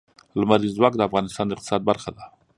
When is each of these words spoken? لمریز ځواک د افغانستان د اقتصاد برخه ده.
لمریز 0.39 0.71
ځواک 0.77 0.93
د 0.97 1.01
افغانستان 1.09 1.45
د 1.47 1.51
اقتصاد 1.55 1.81
برخه 1.89 2.09
ده. 2.17 2.23